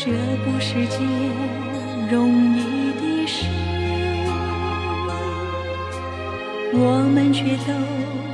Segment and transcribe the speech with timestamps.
[0.00, 0.12] 这
[0.44, 1.00] 不是件
[2.08, 3.46] 容易的事，
[6.72, 8.27] 我们却都。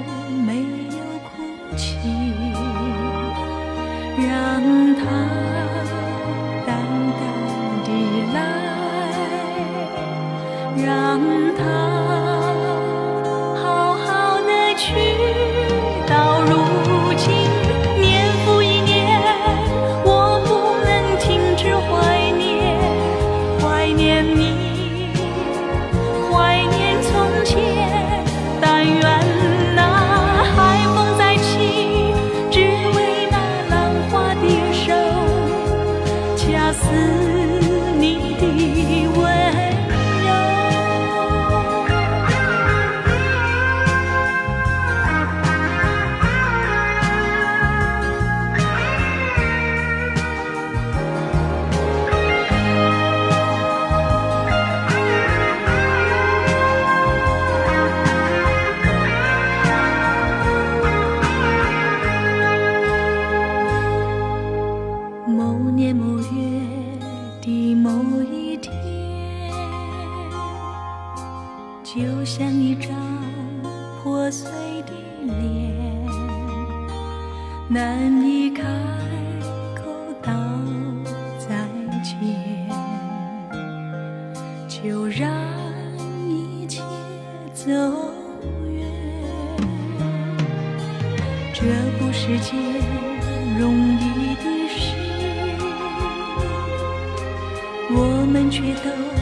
[98.55, 99.14] 却都。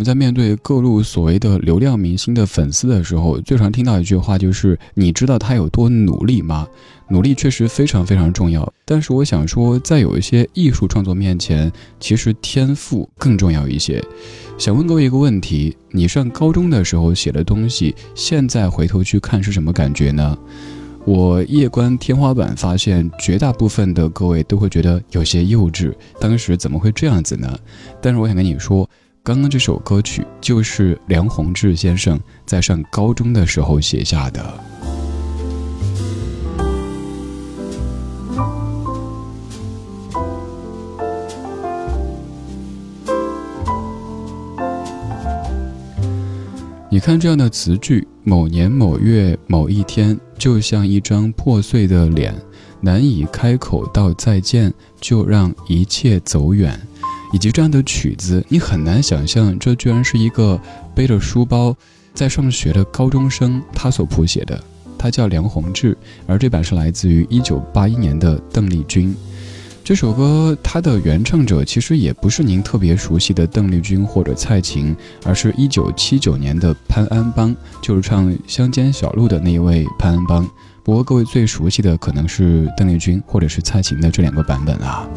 [0.00, 6.66] 我们在面对各路所谓的流量明星的粉丝的时候，最常听到一句话就是：“你知道他有多努力吗？”
[7.10, 14.02] 努力确实非常非常重要，但是我想说，在有一些艺术创作面前，其实天赋更重要一些。
[14.56, 20.38] 想问各位一个问题：你上高中的时候写的东西，现在回头去看是什么感觉呢？
[21.04, 25.92] 我夜观天花板，发现绝大部分的各位都会觉得有些幼稚。
[26.18, 27.58] 当时怎么会这样子呢？
[28.00, 28.88] 但是我想跟你说。
[29.22, 34.58] 刚刚这首歌曲就是梁鸿志先生在上高中的时候写下的。
[46.88, 52.34] 你看这样的词句：某年某月某一天，就像一张破碎的脸，
[52.80, 56.80] 难以开口道再见，就让一切走远。
[57.32, 60.60] 以及这样的曲子，你很难想象，这居然是一个
[60.94, 61.76] 背着书包
[62.12, 64.60] 在上学的高中生他所谱写的。
[64.98, 65.96] 他叫梁鸿志，
[66.26, 69.14] 而这版是来自于一九八一年的邓丽君。
[69.82, 74.94] 这首歌它的原唱者其实也不是您特别熟悉的邓丽君或者蔡琴，
[75.24, 80.48] 而是一九七九年的潘安邦，就是唱《乡间小路》的那一位潘安邦。
[80.84, 85.08] 不过各位最熟悉的可能是邓丽君或者是蔡琴的这两个版本啊。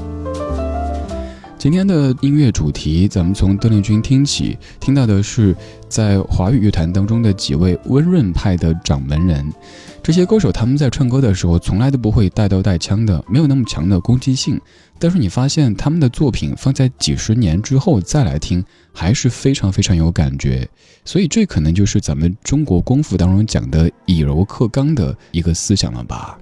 [1.63, 5.55] 今天的音乐主题，咱们从邓丽君听起，听到的是
[5.87, 9.49] 在华语乐坛当中的几位温润派的掌门人。
[10.03, 14.59] 这些歌手他们在唱歌的时候，从来都不会带刀带枪的，没有那么强的攻击性。
[14.99, 18.61] 但是你发现他们的作品放在几十年之后再来听，
[18.91, 20.67] 还是非常非常有感觉。
[21.05, 26.37] 所以这可能就是咱们中国功夫当中讲的以柔克刚的一个思想了吧。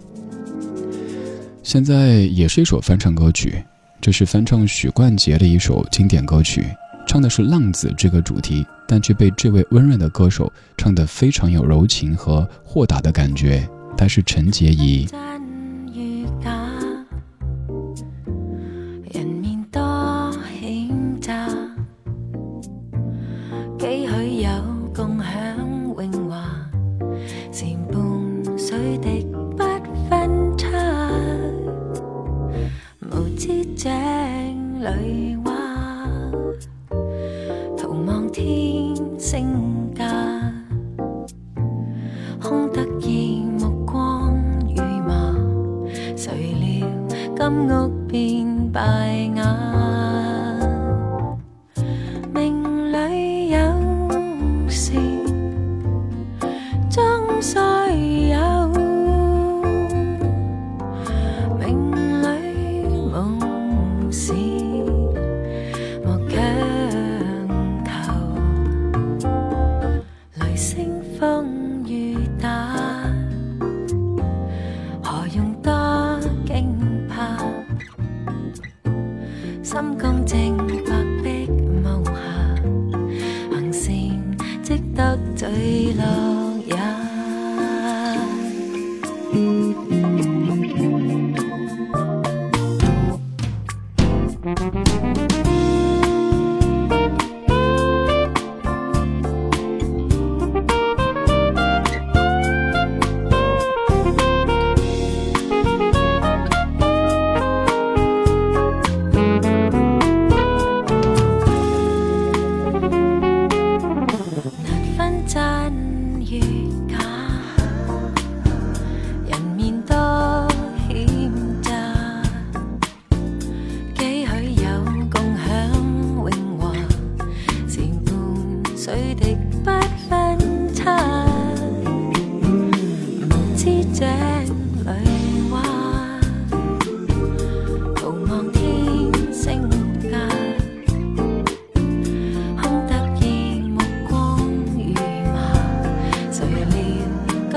[1.62, 3.63] 现在也是一首翻唱歌曲。
[4.01, 6.65] 这是翻唱许冠杰的一首经典歌曲，
[7.06, 13.63] 唱的是浪子这个主题，但却被这位温润的歌手唱得非常有柔情和豁达的感觉。
[13.95, 15.07] 他是陈洁仪。
[42.99, 43.11] 见
[43.59, 44.35] 目光
[44.75, 45.35] 如麻
[46.15, 46.88] 谁料
[47.35, 48.79] 金屋变败
[49.35, 49.40] 瓦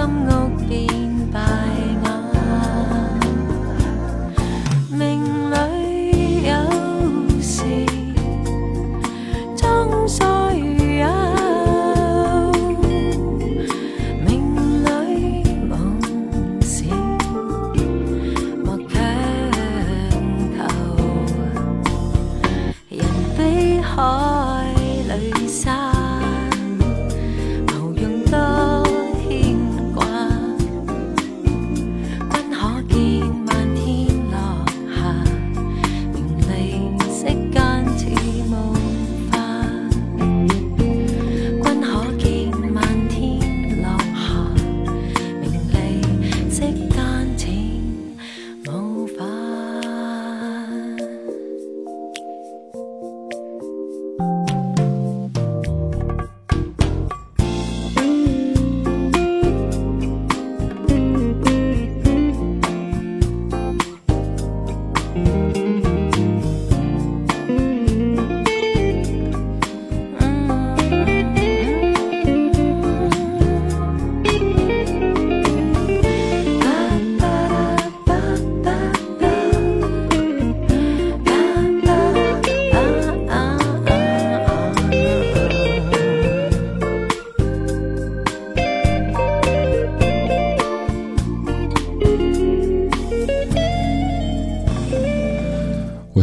[0.04, 0.87] 心屋变
[1.32, 1.63] 白。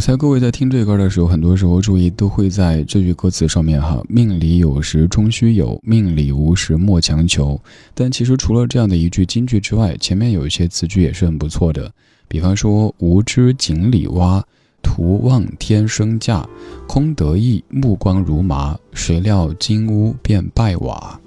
[0.02, 7.56] 猜各位在听这歌的时候，很多时候注意都会在这句歌词上面哈，命里有时终须有，命里无时莫强求。
[7.94, 11.88] 但其实除了这样的一句金句之外，前面有一些词句也是很不错的。
[12.26, 14.44] 比方说“无知井里蛙，
[14.82, 16.44] 徒望天生价，
[16.88, 21.20] 空得意，目光如麻，谁料金屋变败瓦。”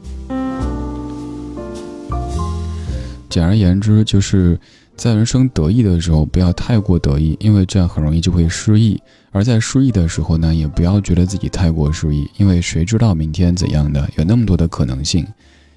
[3.30, 4.60] 简而言之，就是
[4.96, 8.98] 在人生得意的时候，不要太过得意，因为这样很容易就会失意；
[9.32, 15.26] 而在失意的时候呢，也不要觉得自己太过失意，因为谁知道明天怎样的，有那么多的可能性。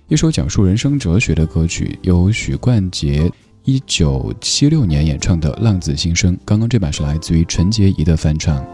[0.06, 3.30] 一首讲述人生哲学的歌曲，由许冠杰
[3.64, 8.64] 一九七六年演唱的《浪子心声》，刚刚这版是来自于陈洁仪的翻唱。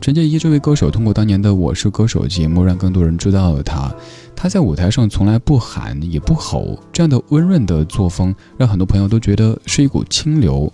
[0.00, 3.92] 陈洁仪这位歌手，通过当年的《我是歌手》节目，让更多人知道了她。
[4.34, 10.72] 他在舞台上从来不喊也不吼，这样的温润的作风让很多朋友都觉得是一股清流。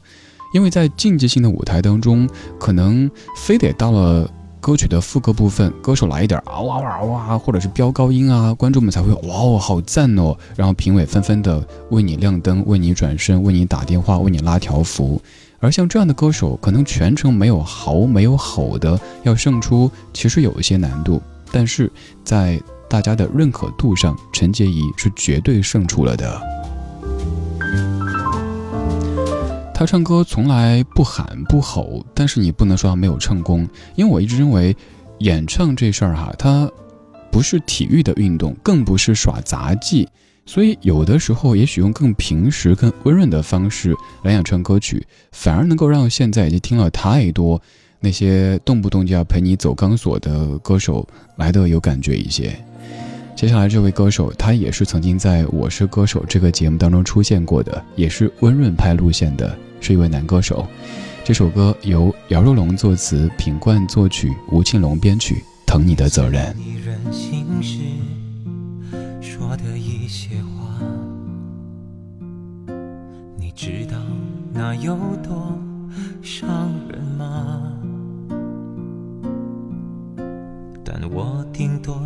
[0.52, 2.28] 因为在竞技性的舞台当中，
[2.60, 15.20] 可能非得到了歌曲的副歌部分，歌手来一点啊哇哇哇，或者是飙高音啊，观众们才会哇哦好赞哦，然后评委纷纷的为你亮灯，为你转身，为你打电话，为你拉条幅。
[15.60, 21.20] 而像这样的歌手，可能全程没有嚎没有吼的，要胜出其实有一些难度，
[21.50, 21.90] 但是
[22.24, 22.60] 在。
[22.86, 26.40] 大家的认可度上，陈洁仪是绝对胜出了的。
[29.74, 34.76] 他唱歌从来不喊不吼，但是你不能说他没有唱功，因为我一直认为，
[35.18, 36.70] 演唱这事儿哈，它
[37.32, 40.08] 不是体育的运动，更不是耍杂技，
[40.46, 47.60] 所以有的时候也许用更平实、更温润的方式来演唱歌曲，反而能够让现在已经听了太多
[47.98, 52.54] 那些动不动就要陪你走钢索的歌手来的有感觉一些。
[53.34, 60.66] 接下来这位歌手，他也是曾经在《我是歌手》这个节目当中出现过的，也是温润派路线的，是一位男歌手。
[61.24, 65.34] 这首歌由姚若龙作词，品冠作曲，吴庆隆编曲，
[65.66, 66.54] 《疼你的责任》。
[69.20, 70.78] 说的一些话，
[73.38, 73.96] 你知道
[74.52, 75.58] 那有多
[76.20, 77.72] 伤人吗？
[80.84, 82.02] 但我顶多。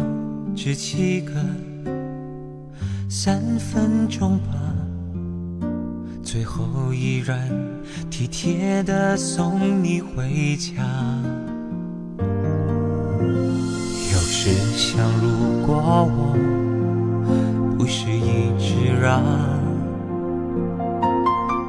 [0.55, 1.33] 只几个
[3.09, 4.55] 三分钟吧，
[6.23, 7.49] 最后依然
[8.11, 10.85] 体贴的送你回家。
[12.21, 16.37] 有时想，如果我
[17.88, 19.23] 是一直让，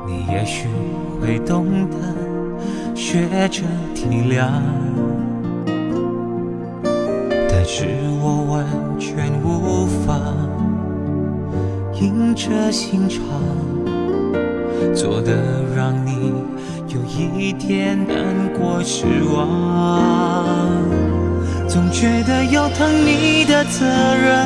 [0.05, 0.67] 你也许
[1.21, 1.95] 会懂得
[2.93, 3.63] 学着
[3.95, 4.49] 体谅。
[7.49, 7.85] 但是
[8.21, 8.65] 我完
[8.99, 10.19] 全无法
[12.01, 13.23] 硬着心肠
[14.93, 15.31] 做的，
[15.73, 16.33] 让你
[16.89, 18.17] 有一点难
[18.59, 19.47] 过失望。
[21.65, 24.45] 总觉得有疼你的责任，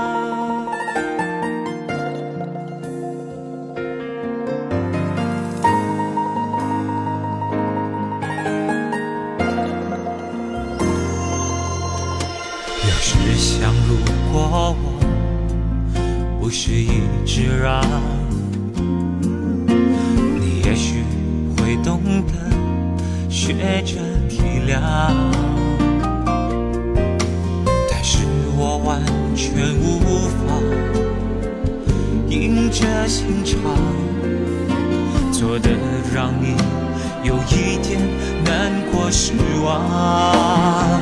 [14.31, 14.75] 过往
[16.39, 17.83] 不是一直让，
[20.39, 21.03] 你也许
[21.57, 22.33] 会懂得
[23.29, 23.97] 学着
[24.29, 24.79] 体谅，
[27.89, 28.25] 但是
[28.57, 29.01] 我完
[29.35, 30.45] 全无法
[32.29, 33.59] 硬着心肠
[35.31, 35.69] 做的
[36.15, 36.55] 让你
[37.23, 37.99] 有一点
[38.45, 39.33] 难过失
[39.63, 41.01] 望，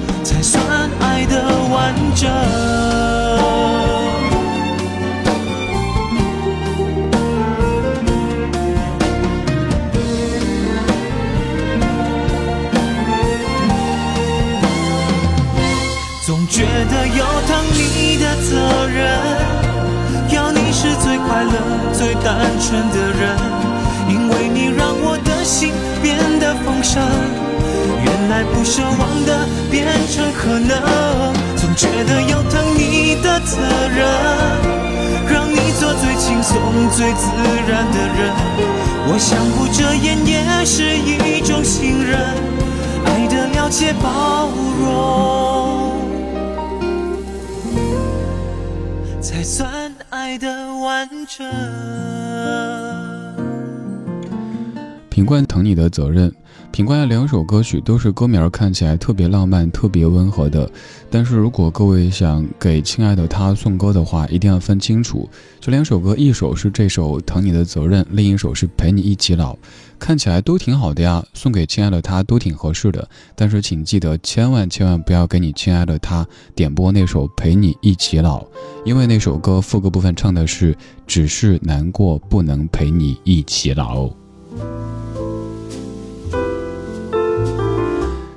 [0.23, 0.63] 才算
[0.99, 2.29] 爱的完整。
[16.23, 19.19] 总觉得有疼你的责任，
[20.29, 21.51] 要你是最快乐、
[21.91, 23.37] 最单纯的人，
[24.07, 27.40] 因为你让我的心变得丰盛。
[28.31, 30.71] 来不奢望的变成可能，
[31.57, 33.57] 总觉得要疼你的责
[33.89, 34.07] 任，
[35.27, 36.57] 让你做最轻松、
[36.91, 37.27] 最自
[37.67, 38.31] 然的人。
[39.09, 42.17] 我想不遮掩也是一种信任，
[43.03, 44.47] 爱的了解包
[44.79, 45.91] 容，
[49.21, 51.45] 才算爱的完整。
[55.09, 56.33] 品冠疼你的责任，
[56.71, 60.69] 品冠的两首歌曲都是歌名看起来特别浪漫、特别温和的。
[61.09, 69.53] 但是如果各位想给亲爱的他送歌的话，一定要分清楚，这两首歌，一首是这首《疼你的责任》，另一首是《陪你一起老》，
[69.99, 73.05] 看起来都挺好的呀，送给亲爱的他都挺合适的。
[73.35, 76.25] 但是请记得，千万千万不要给你亲爱的他
[76.55, 78.39] 点播那首《陪你一起老》，
[78.85, 80.73] 因为那首歌副歌部分唱的是
[81.05, 84.09] “只是难过，不能陪你一起老”。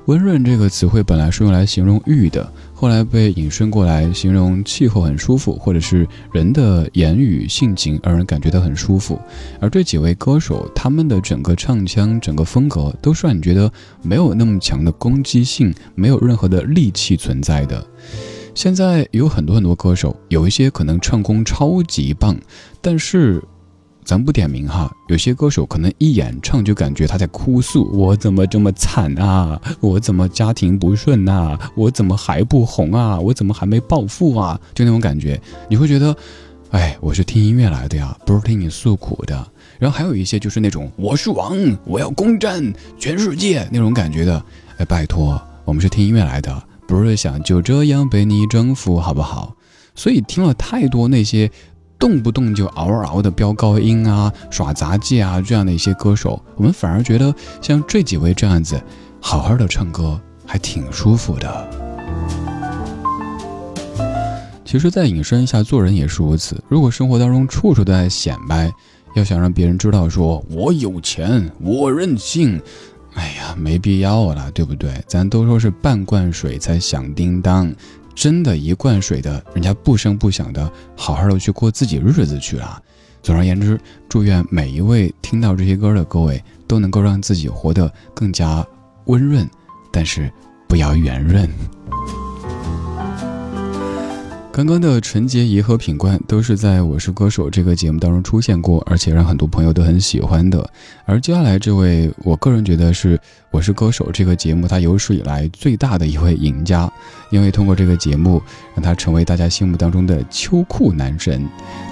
[0.07, 9.19] 温润这个词汇本来是用来形容玉的，后来被引申过来形容气候很舒服，或者是人的言语性情让人感觉到很舒服。
[9.61, 17.87] 而这几位歌手，他们的整个唱腔、整个风格，都是让你觉得没有那么强的攻击性，没有任何的戾气存在的。
[18.55, 22.37] 现在有很多很多歌手，有一些可能唱功超级棒，
[22.83, 23.43] 但是。
[24.05, 29.59] 咱不点名哈，有些歌手可能一演唱就感觉他在哭诉，我怎么这么惨啊？
[29.81, 31.59] 我怎么家庭不顺呐？
[31.75, 33.19] 我怎么还不红啊？
[33.19, 34.61] 我怎么还没暴富啊？
[34.75, 36.15] 就那种感觉，你会觉得，
[36.71, 39.47] 哎，我是听音乐来的呀，不是听你诉苦的。
[39.79, 42.63] 然后还有一些就是那种我是王，我要攻占
[42.99, 44.45] 全世界那种感觉的，
[44.77, 49.57] 哎，拜托，我们是听音乐来的，不是想就这样被你征服，好不好？
[49.95, 51.51] 所以听了太多那些。
[52.05, 58.79] 动不动就嗷嗷的飙高音啊，耍杂技啊，这样的一些歌手，我们反而觉得像这几位这样子，
[59.23, 61.71] 好好的唱歌还挺舒服的。
[64.67, 66.63] 其实再引申一下，做人也是如此。
[66.69, 68.71] 如果生活当中处处都在显摆，
[69.17, 72.61] 要想让别人知道说我有钱，我任性，
[73.15, 75.03] 哎呀，没必要了，对不对？
[75.07, 77.73] 咱都说是半罐水才响叮当。
[78.15, 82.81] 真的，一罐水的，人家不声不响的，好好的去过自己日子去了。
[83.23, 88.65] 总而言之，祝愿每一位听到这些歌的各位，都能够让自己活得更加
[89.07, 89.49] 温润，
[89.91, 90.31] 但是
[90.69, 91.49] 不要圆润。
[94.55, 100.65] 刚刚的陈洁仪和品冠都是在我是歌手这个节目当中出现过，而且让很多朋友都很喜欢的。
[101.05, 103.19] 而接下来这位，我个人觉得是
[103.51, 106.89] 我是歌手这个节目他有史以来最大的一位赢家，
[107.31, 108.41] 因为通过这个节目
[108.77, 111.45] 让他成为大家心目当中的秋裤男神。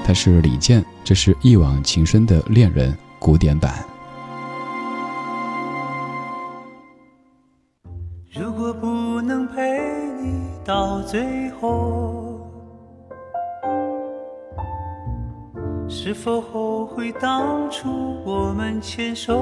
[0.04, 3.74] 他是李健，这是一往情深的恋人古典版。
[8.32, 9.60] 如果不能陪
[10.22, 11.41] 你到最
[16.04, 17.88] 是否后悔当初
[18.24, 19.38] 我们牵手？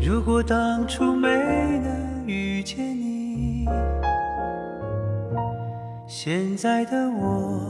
[0.00, 3.66] 如果当初没能遇见你，
[6.06, 7.60] 现在的我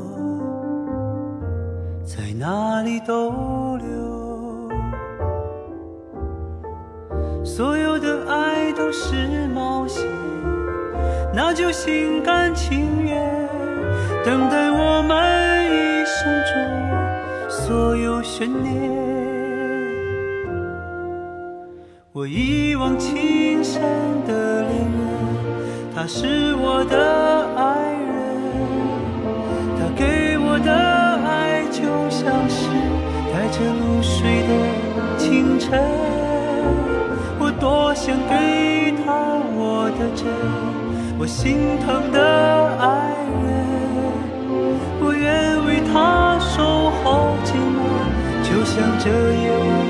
[2.04, 3.32] 在哪里逗
[3.78, 4.68] 留？
[7.44, 10.06] 所有的爱都是冒险，
[11.34, 13.47] 那就心甘情愿。
[14.28, 15.16] 等待我们
[15.72, 16.52] 一生中
[17.48, 18.68] 所有悬念。
[22.12, 23.80] 我一往情深
[24.26, 24.92] 的恋人，
[25.96, 28.12] 他是我的爱人。
[29.78, 32.68] 他给我的爱就像是
[33.32, 34.52] 带着露水的
[35.16, 35.80] 清晨。
[37.38, 40.28] 我多想给他我的真，
[41.18, 43.07] 我心疼的爱
[49.08, 49.87] 这夜晚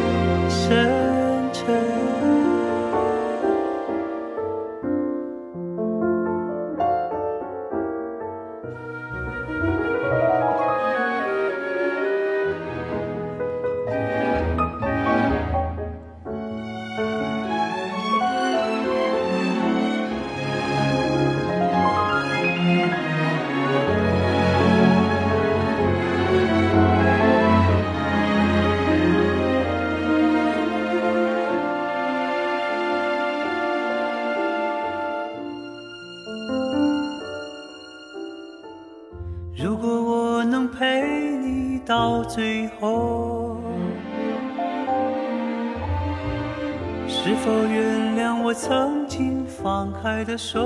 [50.39, 50.61] 手？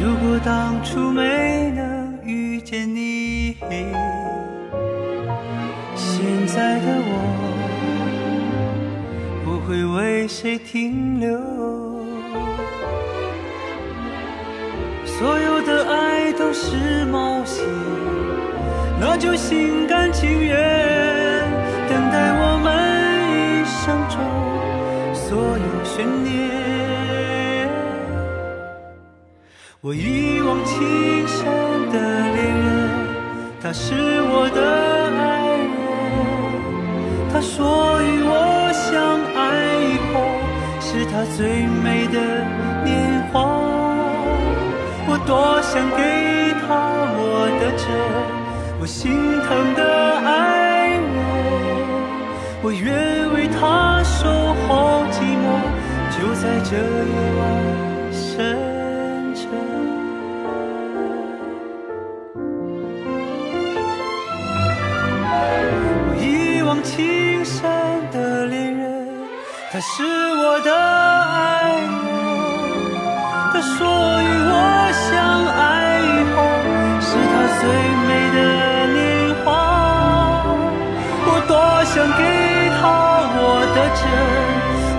[0.00, 3.56] 如果当初没能遇见你，
[5.94, 7.12] 现在的我
[9.44, 11.38] 不会为谁停留。
[15.04, 17.64] 所有的爱都是冒险，
[19.00, 20.56] 那就心甘情愿。
[21.88, 22.66] 等待我们
[23.30, 24.18] 一生中
[25.32, 26.30] 所有悬念。
[29.80, 31.46] 我一往情深
[31.90, 31.96] 的
[32.34, 32.68] 恋人，
[33.62, 33.94] 他是
[34.28, 34.60] 我的
[35.16, 35.72] 爱人。
[37.32, 37.56] 他说
[38.02, 38.30] 与我
[38.74, 38.84] 相
[39.34, 39.40] 爱
[39.88, 40.20] 以后，
[40.82, 42.18] 是他最美的
[42.84, 42.92] 年
[43.32, 43.40] 华。
[45.08, 46.00] 我多想给
[46.60, 46.68] 他
[47.16, 47.88] 我的真，
[48.78, 49.00] 我心
[49.40, 50.11] 疼的
[56.72, 56.82] 这夜
[57.38, 57.40] 晚
[58.10, 58.56] 深
[59.34, 59.40] 沉。
[66.08, 67.60] 我一往情深
[68.10, 69.06] 的恋人，
[69.70, 71.90] 他是我的爱人。
[73.52, 73.76] 他说
[74.22, 74.56] 与我
[74.96, 75.12] 相
[75.52, 75.60] 爱
[76.00, 76.40] 以后，
[77.02, 77.62] 是他最
[78.08, 78.38] 美的
[78.94, 78.96] 年
[79.44, 79.46] 华。
[81.26, 81.52] 我多
[81.84, 82.22] 想给。
[83.74, 84.02] 的真，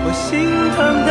[0.04, 0.22] 我心
[0.74, 1.10] 疼的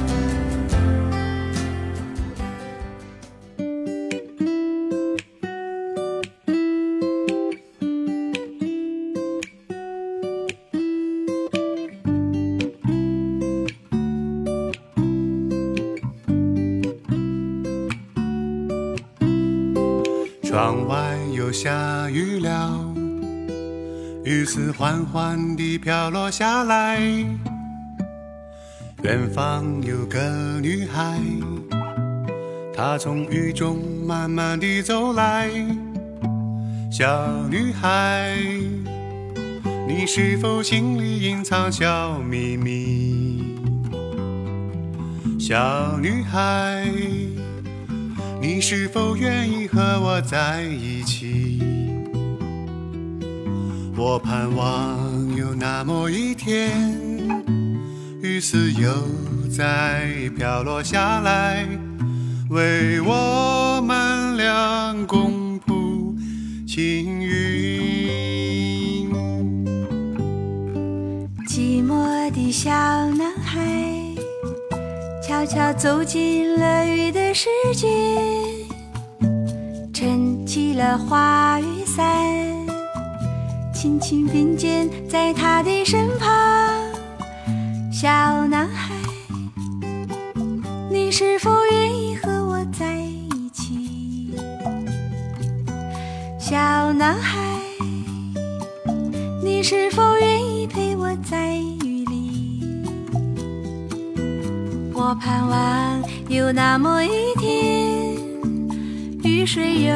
[20.51, 22.77] 窗外又下雨了，
[24.25, 26.99] 雨丝缓缓地飘落下来，
[29.01, 30.19] 远方有个
[30.61, 31.21] 女孩，
[32.75, 35.49] 她从雨中慢慢地走来。
[36.91, 37.07] 小
[37.49, 38.35] 女孩，
[39.87, 43.55] 你是否心里隐藏小秘密？
[45.39, 46.85] 小女孩，
[48.41, 51.61] 你是否愿意和我在一起？
[53.95, 56.71] 我盼望有那么一天，
[58.19, 58.91] 雨丝又
[59.47, 61.67] 再飘落下来，
[62.49, 66.15] 为我们俩共谱
[66.67, 69.07] 青云。
[71.47, 74.00] 寂寞的小男孩，
[75.31, 77.87] 悄悄走进了雨的世界，
[79.93, 82.05] 撑起了花雨伞。
[83.73, 86.27] 轻轻并肩在他的身旁，
[87.93, 88.09] 小
[88.45, 88.93] 男孩，
[90.89, 94.35] 你是否愿意和我在一起？
[96.37, 97.39] 小男孩，
[99.41, 101.70] 你是否愿意陪我在雨里？
[105.03, 108.15] 我盼望有那么一天，
[109.23, 109.91] 雨水又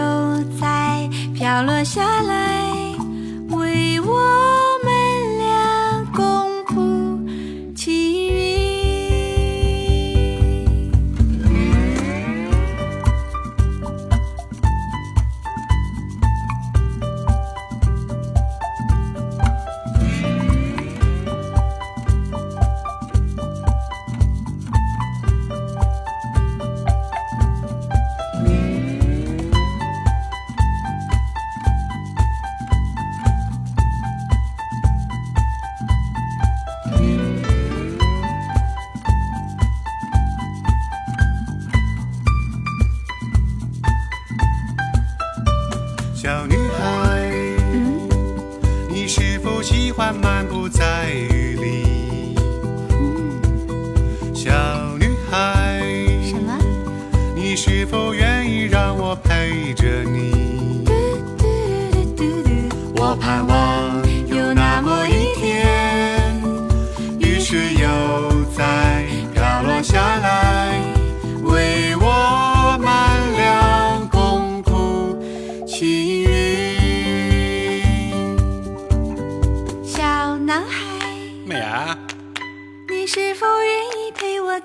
[0.59, 2.84] 再飘落下来。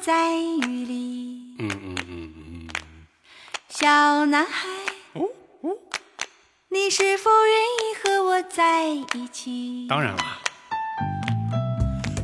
[0.02, 1.56] 在雨里？
[1.58, 2.68] 嗯嗯嗯嗯。
[3.68, 4.68] 小男孩，
[6.70, 9.86] 你是否愿意和我在一起？
[9.88, 10.38] 当然啦。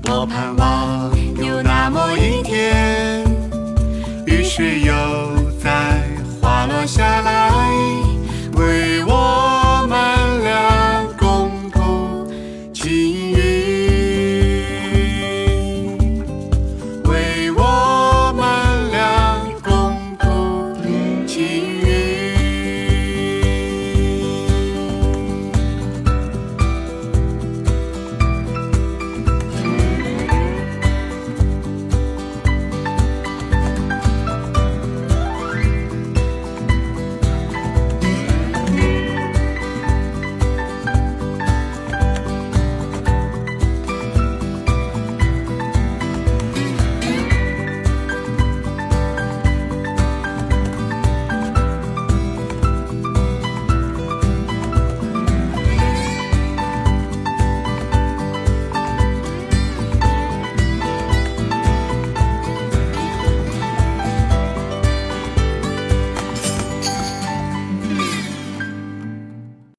[0.08, 3.24] 我盼望有那么一天，
[4.26, 4.92] 雨水又
[5.62, 6.02] 在
[6.40, 7.70] 滑落下来，